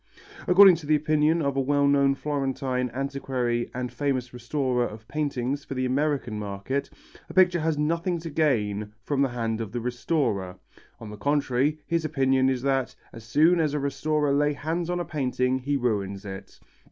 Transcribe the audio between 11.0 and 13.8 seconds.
the contrary, his opinion is that: "As soon as a